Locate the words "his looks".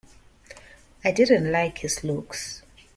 1.77-2.63